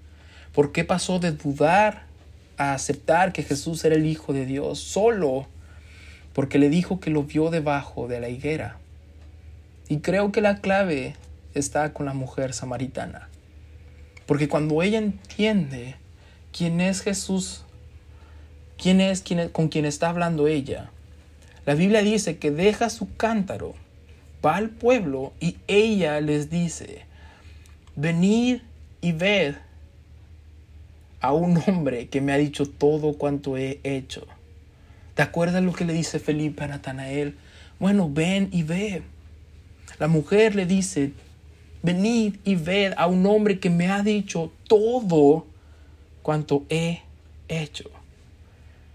[0.53, 2.05] ¿Por qué pasó de dudar
[2.57, 5.47] a aceptar que Jesús era el Hijo de Dios solo
[6.33, 8.79] porque le dijo que lo vio debajo de la higuera?
[9.89, 11.15] Y creo que la clave
[11.55, 13.29] está con la mujer samaritana.
[14.27, 15.95] Porque cuando ella entiende
[16.53, 17.65] quién es Jesús,
[18.77, 20.91] quién es, quién con quien está hablando ella,
[21.69, 23.75] la Biblia dice que deja su cántaro
[24.43, 27.03] va al pueblo y ella les dice,
[27.95, 28.63] venid
[29.03, 29.57] y ved
[31.21, 34.27] a un hombre que me ha dicho todo cuanto he hecho.
[35.13, 37.37] ¿Te acuerdas lo que le dice Felipe a Natanael?
[37.79, 39.03] Bueno, ven y ve.
[39.99, 41.13] La mujer le dice,
[41.83, 45.45] venid y ved a un hombre que me ha dicho todo
[46.23, 47.03] cuanto he
[47.47, 47.91] hecho.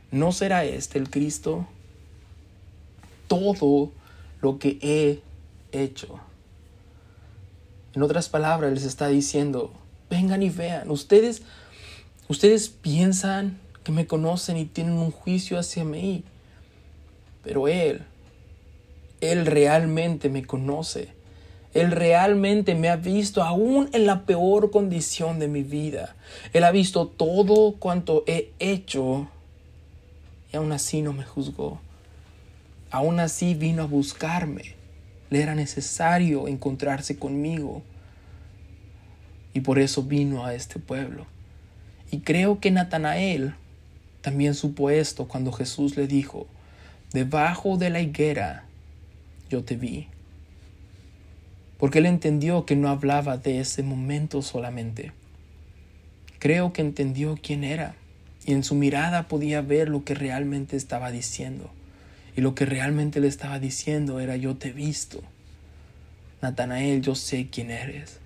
[0.09, 1.67] ¿No será este el Cristo?
[3.33, 3.91] Todo
[4.41, 5.21] lo que he
[5.71, 6.19] hecho.
[7.95, 9.71] En otras palabras, les está diciendo,
[10.07, 11.41] vengan y vean, ustedes,
[12.27, 16.23] ustedes piensan que me conocen y tienen un juicio hacia mí,
[17.43, 18.03] pero Él,
[19.19, 21.09] Él realmente me conoce.
[21.73, 26.15] Él realmente me ha visto aún en la peor condición de mi vida.
[26.53, 29.27] Él ha visto todo cuanto he hecho
[30.51, 31.79] y aún así no me juzgó.
[32.93, 34.75] Aún así vino a buscarme
[35.31, 37.81] le era necesario encontrarse conmigo.
[39.51, 41.25] Y por eso vino a este pueblo.
[42.11, 43.55] Y creo que Natanael
[44.21, 46.45] también supo esto cuando Jesús le dijo,
[47.13, 48.65] debajo de la higuera
[49.49, 50.07] yo te vi.
[51.79, 55.13] Porque él entendió que no hablaba de ese momento solamente.
[56.37, 57.95] Creo que entendió quién era
[58.45, 61.71] y en su mirada podía ver lo que realmente estaba diciendo.
[62.35, 65.21] Y lo que realmente le estaba diciendo era yo te he visto.
[66.41, 68.19] Natanael, yo sé quién eres.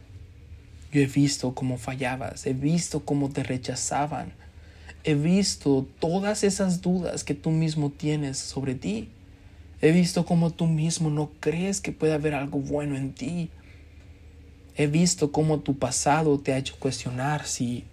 [0.92, 4.32] Yo he visto cómo fallabas, he visto cómo te rechazaban,
[5.04, 9.10] he visto todas esas dudas que tú mismo tienes sobre ti.
[9.82, 13.52] He visto cómo tú mismo no crees que puede haber algo bueno en ti.
[14.76, 17.84] He visto cómo tu pasado te ha hecho cuestionar si,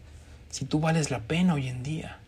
[0.51, 2.19] si tú vales la pena hoy en día.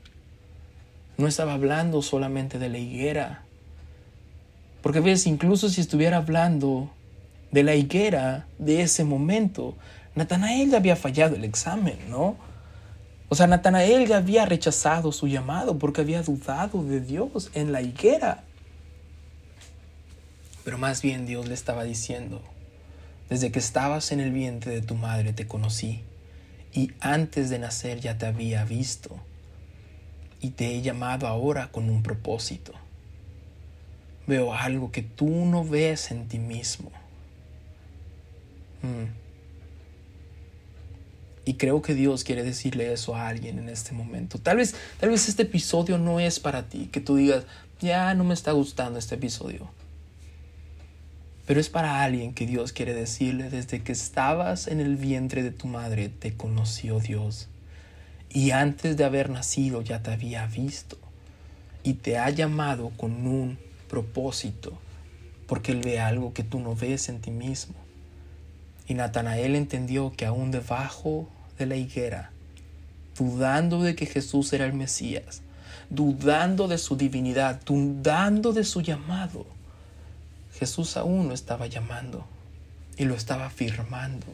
[1.17, 3.46] No estaba hablando solamente de la higuera,
[4.87, 6.89] porque ves, incluso si estuviera hablando
[7.51, 9.75] de la higuera de ese momento,
[10.15, 12.37] Natanael ya había fallado el examen, ¿no?
[13.29, 17.83] O sea, Natanael ya había rechazado su llamado porque había dudado de Dios en la
[17.83, 18.45] higuera.
[20.63, 22.41] Pero más bien Dios le estaba diciendo,
[23.29, 26.03] desde que estabas en el vientre de tu madre te conocí
[26.73, 29.19] y antes de nacer ya te había visto
[30.41, 32.86] y te he llamado ahora con un propósito
[34.27, 36.91] veo algo que tú no ves en ti mismo.
[38.83, 39.27] Mm.
[41.45, 44.39] Y creo que Dios quiere decirle eso a alguien en este momento.
[44.39, 47.45] Tal vez, tal vez este episodio no es para ti, que tú digas,
[47.81, 49.71] ya no me está gustando este episodio.
[51.47, 55.53] Pero es para alguien que Dios quiere decirle, desde que estabas en el vientre de
[55.53, 57.49] tu madre, te conoció Dios.
[58.29, 60.99] Y antes de haber nacido ya te había visto.
[61.85, 63.59] Y te ha llamado con un
[63.89, 64.79] propósito,
[65.47, 67.75] porque Él ve algo que tú no ves en ti mismo.
[68.89, 72.31] Y Natanael entendió que aún debajo de la higuera,
[73.17, 75.43] dudando de que Jesús era el Mesías,
[75.91, 79.47] dudando de su divinidad, dudando de su llamado,
[80.59, 82.27] Jesús aún lo estaba llamando
[82.97, 84.27] y lo estaba afirmando.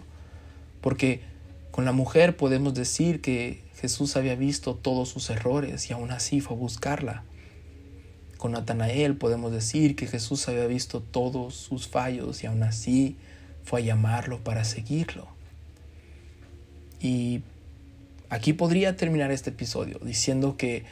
[0.81, 1.23] Porque
[1.71, 6.41] con la mujer podemos decir que Jesús había visto todos sus errores y aún así
[6.41, 7.25] fue a buscarla.
[8.42, 13.14] Con Natanael podemos decir que Jesús había visto todos sus fallos y aún así
[13.62, 15.28] fue a llamarlo para seguirlo.
[17.00, 17.42] Y
[18.31, 20.83] aquí podría terminar este episodio diciendo que,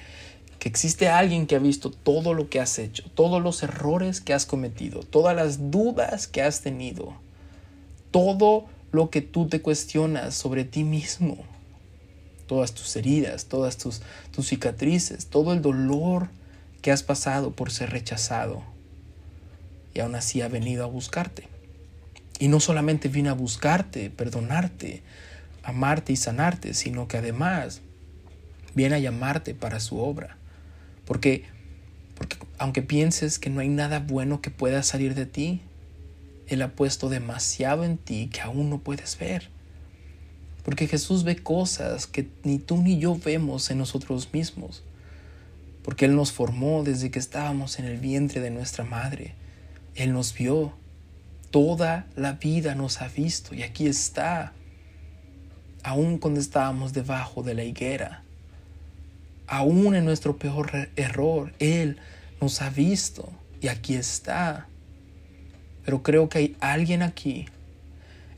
[0.60, 4.32] que existe alguien que ha visto todo lo que has hecho, todos los errores que
[4.32, 7.14] has cometido, todas las dudas que has tenido,
[8.12, 11.38] todo lo que tú te cuestionas sobre ti mismo,
[12.46, 16.28] todas tus heridas, todas tus, tus cicatrices, todo el dolor
[16.82, 18.62] que has pasado por ser rechazado
[19.94, 21.48] y aún así ha venido a buscarte.
[22.38, 25.02] Y no solamente vino a buscarte, perdonarte,
[25.62, 27.82] amarte y sanarte, sino que además
[28.74, 30.36] viene a llamarte para su obra.
[31.04, 31.44] Porque,
[32.14, 35.60] porque aunque pienses que no hay nada bueno que pueda salir de ti,
[36.46, 39.50] Él ha puesto demasiado en ti que aún no puedes ver.
[40.64, 44.82] Porque Jesús ve cosas que ni tú ni yo vemos en nosotros mismos.
[45.82, 49.34] Porque Él nos formó desde que estábamos en el vientre de nuestra madre.
[49.94, 50.72] Él nos vio.
[51.50, 54.52] Toda la vida nos ha visto y aquí está.
[55.82, 58.22] Aún cuando estábamos debajo de la higuera
[59.50, 61.98] aún en nuestro peor error, Él
[62.40, 64.68] nos ha visto y aquí está.
[65.84, 67.46] Pero creo que hay alguien aquí,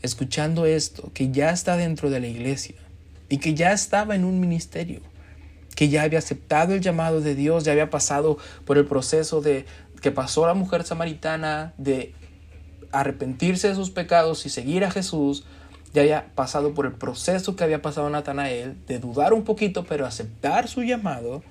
[0.01, 2.77] escuchando esto, que ya está dentro de la iglesia
[3.29, 5.03] y que ya estaba en un ministerio,
[5.83, 9.67] que ya había aceptado el llamado de Dios, ya había pasado por el proceso de
[10.01, 12.15] que pasó la mujer samaritana de
[12.93, 15.45] arrepentirse de sus pecados y seguir a Jesús,
[15.93, 20.07] ya había pasado por el proceso que había pasado Natanael, de dudar un poquito, pero
[20.07, 21.43] aceptar su llamado.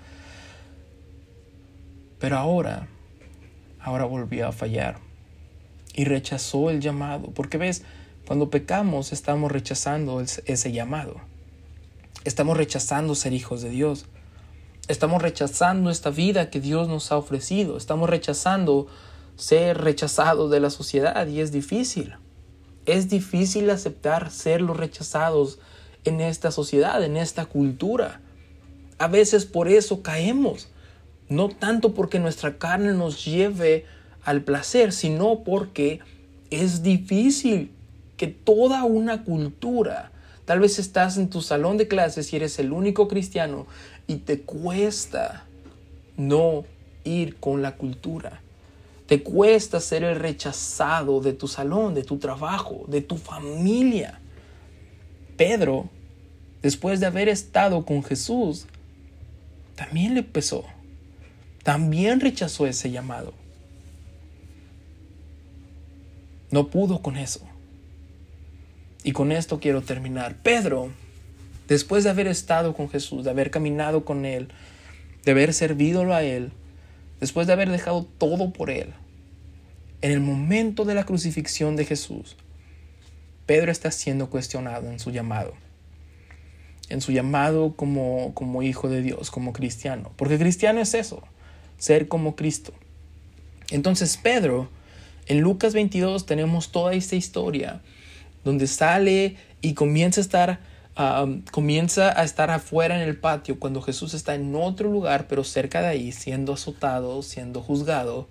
[2.18, 2.88] Pero ahora,
[3.82, 4.96] ahora volvió a fallar
[5.94, 7.32] y rechazó el llamado.
[7.32, 7.84] Porque ves,
[8.26, 11.20] cuando pecamos estamos rechazando ese llamado.
[12.24, 14.06] Estamos rechazando ser hijos de Dios.
[14.88, 17.78] Estamos rechazando esta vida que Dios nos ha ofrecido.
[17.78, 18.88] Estamos rechazando
[19.36, 22.16] ser rechazados de la sociedad y es difícil.
[22.86, 25.60] Es difícil aceptar ser los rechazados
[26.04, 28.22] en esta sociedad, en esta cultura.
[28.98, 30.68] A veces por eso caemos.
[31.30, 33.86] No tanto porque nuestra carne nos lleve
[34.24, 36.00] al placer, sino porque
[36.50, 37.72] es difícil
[38.18, 40.12] que toda una cultura,
[40.46, 43.66] tal vez estás en tu salón de clases y eres el único cristiano
[44.12, 45.46] y te cuesta
[46.18, 46.66] no
[47.06, 48.42] ir con la cultura.
[49.08, 54.20] Te cuesta ser el rechazado de tu salón, de tu trabajo, de tu familia.
[55.38, 55.90] Pedro,
[56.62, 58.66] después de haber estado con Jesús,
[59.76, 60.66] también le pesó.
[61.64, 63.34] También rechazó ese llamado.
[66.50, 67.40] No pudo con eso.
[69.06, 70.36] Y con esto quiero terminar.
[70.44, 70.92] Pedro,
[71.72, 74.50] después de haber estado con Jesús, de haber caminado con Él,
[75.24, 76.52] de haber servido a Él,
[77.22, 78.94] después de haber dejado todo por Él,
[80.02, 82.36] en el momento de la crucifixión de Jesús,
[83.46, 85.54] Pedro está siendo cuestionado en su llamado.
[86.90, 90.12] En su llamado como, como hijo de Dios, como cristiano.
[90.18, 91.24] Porque cristiano es eso,
[91.78, 92.74] ser como Cristo.
[93.70, 94.70] Entonces Pedro,
[95.26, 97.82] en Lucas 22 tenemos toda esta historia
[98.44, 103.82] donde sale y comienza a estar ah, comienza a estar afuera en el patio cuando
[103.82, 108.28] Jesús está en otro lugar, pero cerca de ahí, siendo azotado, siendo juzgado.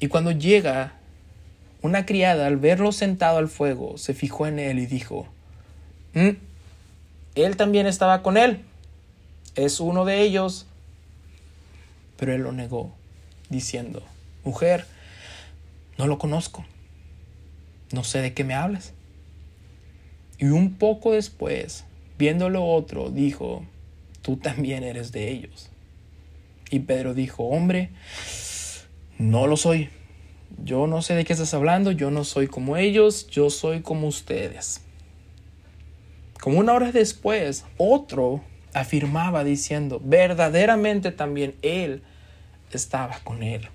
[0.00, 0.94] Y cuando llega,
[1.84, 5.28] una criada al verlo sentado al fuego se fijó en él y dijo,
[6.14, 6.30] mm,
[7.34, 8.64] él también estaba con él,
[9.54, 10.66] es uno de ellos.
[12.16, 12.94] Pero él lo negó,
[13.50, 14.02] diciendo,
[14.44, 14.86] mujer,
[15.98, 16.64] no lo conozco,
[17.92, 18.92] no sé de qué me hablas.
[20.38, 21.84] Y un poco después,
[22.18, 23.64] viéndolo otro, dijo,
[24.22, 25.70] tú también eres de ellos.
[26.70, 27.90] Y Pedro dijo, hombre,
[29.18, 29.90] no lo soy.
[30.62, 34.06] Yo no sé de qué estás hablando, yo no soy como ellos, yo soy como
[34.06, 34.80] ustedes.
[36.40, 38.42] Como una hora después, otro
[38.72, 42.02] afirmaba diciendo, verdaderamente también él
[42.72, 43.68] estaba con él,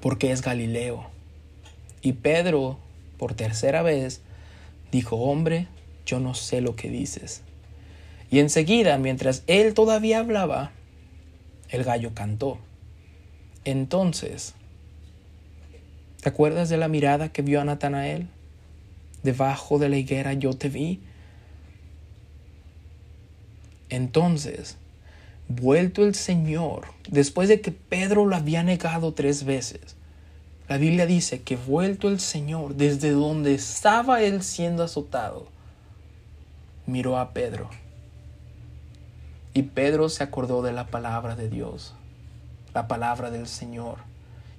[0.00, 1.08] porque es Galileo.
[2.02, 2.78] Y Pedro,
[3.16, 4.22] por tercera vez,
[4.90, 5.68] dijo, hombre,
[6.06, 7.42] yo no sé lo que dices.
[8.30, 10.72] Y enseguida, mientras él todavía hablaba,
[11.68, 12.58] el gallo cantó.
[13.64, 14.54] Entonces,
[16.22, 18.28] ¿te acuerdas de la mirada que vio a Natanael?
[19.22, 21.00] Debajo de la higuera yo te vi.
[23.88, 24.76] Entonces,
[25.48, 29.96] vuelto el Señor, después de que Pedro lo había negado tres veces,
[30.70, 35.48] la Biblia dice que vuelto el Señor, desde donde estaba él siendo azotado,
[36.86, 37.68] miró a Pedro.
[39.52, 41.96] Y Pedro se acordó de la palabra de Dios
[42.72, 43.96] la palabra del Señor,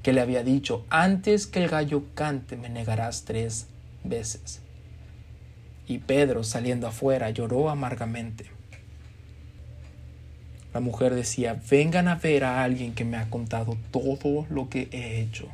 [0.04, 3.68] que le había dicho, antes que el gallo cante me negarás tres
[4.04, 4.60] veces.
[5.88, 8.48] Y Pedro, saliendo afuera, lloró amargamente.
[10.74, 14.90] La mujer decía, vengan a ver a alguien que me ha contado todo lo que
[14.92, 15.48] he hecho.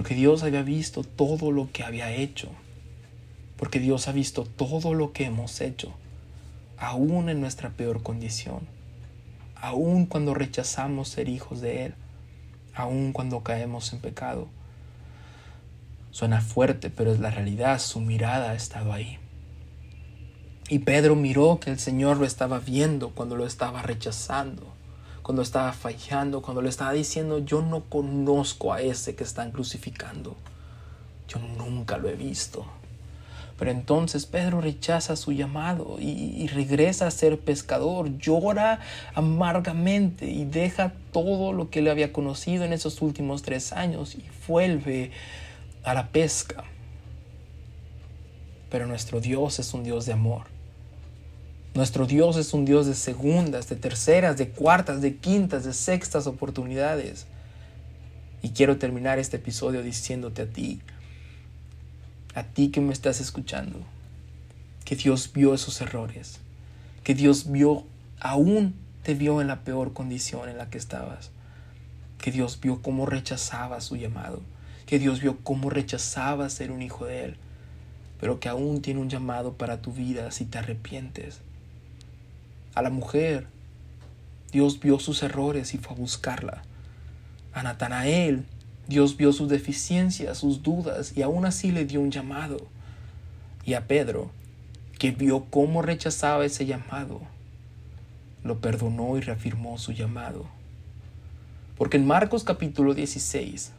[0.00, 2.48] Porque Dios había visto todo lo que había hecho.
[3.58, 5.92] Porque Dios ha visto todo lo que hemos hecho,
[6.78, 8.66] aún en nuestra peor condición
[9.60, 11.94] aun cuando rechazamos ser hijos de Él,
[12.74, 14.48] aun cuando caemos en pecado.
[16.10, 19.18] Suena fuerte, pero es la realidad, su mirada ha estado ahí.
[20.68, 24.72] Y Pedro miró que el Señor lo estaba viendo cuando lo estaba rechazando,
[25.30, 30.34] cuando estaba fallando, cuando le estaba diciendo, yo no conozco a ese que están crucificando.
[31.28, 32.66] Yo nunca lo he visto.
[33.56, 38.80] Pero entonces Pedro rechaza su llamado y, y, regresa a ser pescador, llora
[39.14, 44.24] amargamente y deja todo lo que le había conocido en esos últimos tres años y
[44.48, 45.12] vuelve
[45.84, 46.64] a la pesca.
[48.68, 50.59] Pero nuestro Dios es un Dios de amor.
[51.72, 56.26] Nuestro Dios es un Dios de segundas, de terceras, de cuartas, de quintas, de sextas
[56.26, 57.26] oportunidades.
[58.42, 60.80] Y quiero terminar este episodio diciéndote a ti,
[62.34, 63.78] a ti que me estás escuchando,
[64.84, 66.40] que Dios vio esos errores,
[67.04, 67.84] que Dios vio,
[68.18, 71.30] aún te vio en la peor condición en la que estabas,
[72.18, 74.42] que Dios vio cómo rechazabas su llamado,
[74.86, 77.36] que Dios vio cómo rechazabas ser un hijo de Él,
[78.18, 81.42] pero que aún tiene un llamado para tu vida si te arrepientes
[82.74, 83.46] a la mujer.
[84.52, 86.62] Dios vio sus errores y fue a buscarla.
[87.52, 88.44] A Natanael,
[88.88, 92.58] Dios vio sus deficiencias, sus dudas y aún así le dio un llamado.
[93.64, 94.30] Y a Pedro,
[94.98, 97.20] que vio cómo rechazaba ese llamado,
[98.42, 100.46] lo perdonó y reafirmó su llamado.
[101.76, 103.72] Porque en Marcos capítulo 16,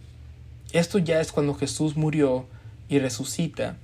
[0.74, 2.46] esto ya es cuando Jesús murió
[2.90, 3.78] y resucita,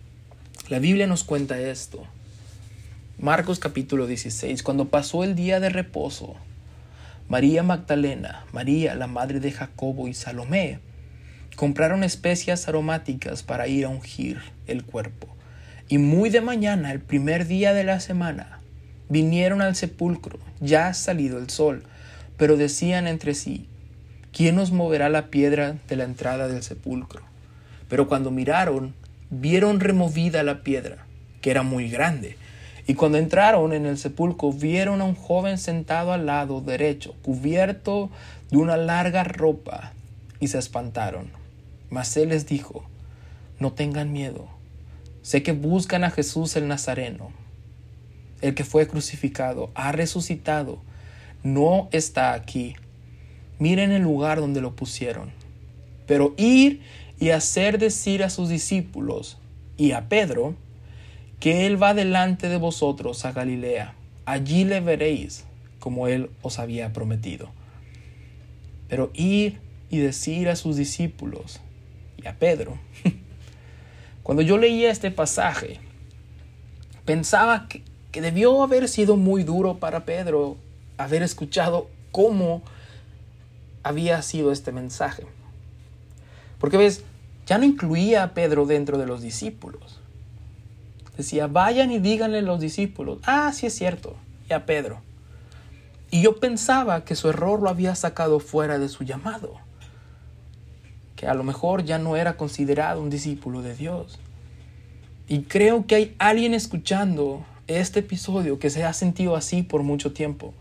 [0.69, 2.05] la Biblia nos cuenta esto.
[3.19, 6.35] Marcos capítulo 16, cuando pasó el día de reposo,
[7.27, 10.77] María Magdalena, María la madre de Jacobo y Salomé
[11.55, 15.27] compraron especias aromáticas para ir a ungir el cuerpo.
[15.89, 18.59] Y muy de mañana, el primer día de la semana,
[19.09, 21.81] vinieron al sepulcro, ya ha salido el sol,
[22.37, 23.65] pero decían entre sí,
[24.31, 27.23] ¿quién nos moverá la piedra de la entrada del sepulcro?
[27.89, 28.93] Pero cuando miraron,
[29.31, 31.07] vieron removida la piedra,
[31.41, 32.37] que era muy grande,
[32.87, 38.09] y cuando entraron en el sepulcro vieron a un joven sentado al lado derecho, cubierto
[38.49, 39.91] de una larga ropa,
[40.39, 41.29] y se espantaron.
[41.89, 42.85] Mas él les dijo,
[43.59, 44.47] no tengan miedo,
[45.21, 47.31] sé que buscan a Jesús el Nazareno,
[48.41, 50.79] el que fue crucificado, ha resucitado,
[51.43, 52.75] no está aquí.
[53.59, 55.31] Miren el lugar donde lo pusieron.
[56.05, 56.81] Pero ir
[57.19, 59.39] y hacer decir a sus discípulos
[59.75, 60.55] y a Pedro,
[61.39, 63.93] que Él va delante de vosotros a Galilea.
[64.25, 65.45] Allí le veréis,
[65.79, 67.49] como Él os había prometido.
[68.89, 69.59] Pero ir
[69.89, 71.59] y decir a sus discípulos
[72.21, 72.77] y a Pedro.
[74.23, 75.79] Cuando yo leía este pasaje,
[77.05, 80.57] pensaba que, que, debió haber sido muy duro para Pedro
[80.97, 82.63] haber escuchado cómo
[83.83, 85.23] había sido este mensaje.
[86.59, 87.03] Porque ves,
[87.45, 89.96] ya no incluía a Pedro dentro de los discípulos.
[91.17, 94.15] Decía, vayan y díganle a los discípulos, ah, sí es cierto,
[94.47, 95.01] y a Pedro.
[96.11, 99.55] Y yo pensaba que su error lo había sacado fuera de su llamado,
[101.15, 104.19] que a lo mejor ya no era considerado un discípulo de Dios.
[105.27, 110.13] Y creo que hay alguien escuchando este episodio que se ha sentido así por mucho
[110.13, 110.53] tiempo,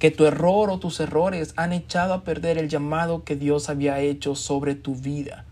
[0.00, 4.00] que tu error o tus errores han echado a perder el llamado que Dios había
[4.00, 5.46] hecho sobre tu vida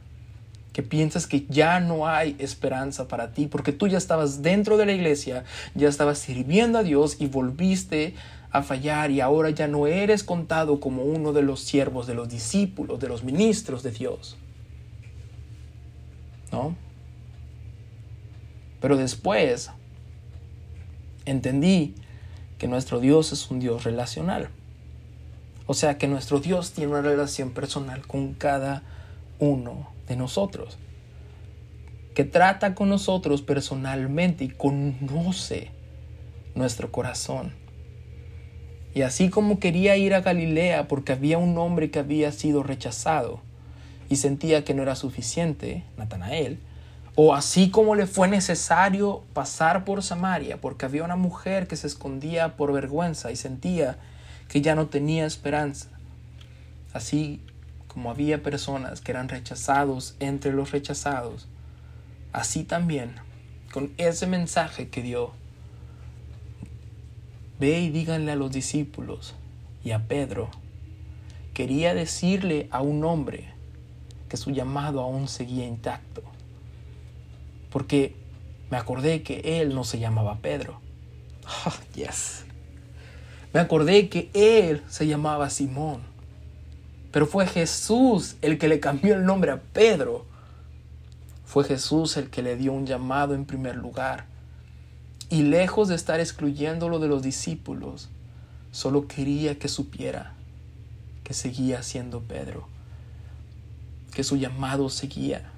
[0.82, 4.92] piensas que ya no hay esperanza para ti, porque tú ya estabas dentro de la
[4.92, 8.14] iglesia, ya estabas sirviendo a Dios y volviste
[8.50, 12.28] a fallar y ahora ya no eres contado como uno de los siervos, de los
[12.28, 14.36] discípulos, de los ministros de Dios.
[16.52, 16.74] ¿No?
[18.80, 19.70] Pero después
[21.26, 21.94] entendí
[22.58, 24.48] que nuestro Dios es un Dios relacional.
[25.66, 28.82] O sea que nuestro Dios tiene una relación personal con cada
[29.38, 30.76] uno de nosotros,
[32.14, 35.70] que trata con nosotros personalmente y conoce
[36.56, 37.54] nuestro corazón.
[38.92, 43.40] Y así como quería ir a Galilea porque había un hombre que había sido rechazado
[44.08, 46.58] y sentía que no era suficiente, Natanael,
[47.14, 51.86] o así como le fue necesario pasar por Samaria porque había una mujer que se
[51.86, 53.96] escondía por vergüenza y sentía
[54.48, 55.88] que ya no tenía esperanza.
[56.92, 57.40] Así
[57.92, 61.48] como había personas que eran rechazados entre los rechazados,
[62.32, 63.16] así también,
[63.72, 65.32] con ese mensaje que dio,
[67.58, 69.34] ve y díganle a los discípulos
[69.82, 70.50] y a Pedro,
[71.52, 73.52] quería decirle a un hombre
[74.28, 76.22] que su llamado aún seguía intacto,
[77.70, 78.14] porque
[78.70, 80.80] me acordé que él no se llamaba Pedro.
[81.66, 82.44] Oh, yes.
[83.52, 86.09] Me acordé que él se llamaba Simón.
[87.10, 90.26] Pero fue Jesús el que le cambió el nombre a Pedro.
[91.44, 94.26] Fue Jesús el que le dio un llamado en primer lugar.
[95.28, 98.08] Y lejos de estar excluyéndolo de los discípulos,
[98.72, 100.34] solo quería que supiera
[101.30, 102.66] que seguía siendo Pedro,
[104.12, 105.52] que su llamado seguía,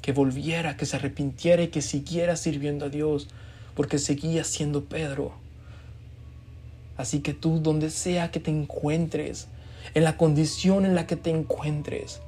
[0.00, 3.28] que volviera, que se arrepintiera y que siguiera sirviendo a Dios,
[3.74, 5.34] porque seguía siendo Pedro.
[6.96, 9.48] Así que tú, donde sea que te encuentres,
[9.92, 12.20] en la condición en la que te encuentres,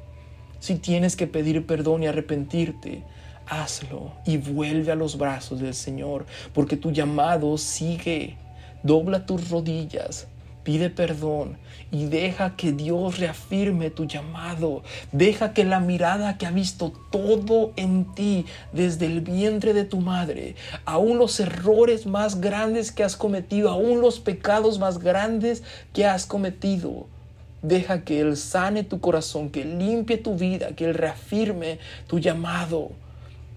[0.61, 3.03] si tienes que pedir perdón y arrepentirte,
[3.47, 8.37] hazlo y vuelve a los brazos del Señor, porque tu llamado sigue.
[8.83, 10.29] Dobla tus rodillas,
[10.63, 11.59] pide perdón
[11.91, 14.83] y deja que Dios reafirme tu llamado.
[15.13, 20.01] Deja que la mirada que ha visto todo en ti desde el vientre de tu
[20.01, 26.07] madre, aún los errores más grandes que has cometido, aún los pecados más grandes que
[26.07, 27.07] has cometido,
[27.67, 32.93] Deja que Él sane tu corazón, que limpie tu vida, que Él reafirme tu llamado.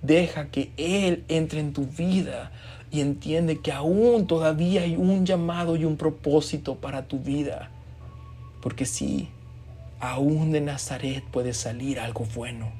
[0.02, 2.52] Deja que Él entre en tu vida
[2.90, 7.70] y entiende que aún todavía hay un llamado y un propósito para tu vida.
[8.62, 9.30] Porque sí,
[10.00, 12.72] aún de Nazaret puede salir algo bueno.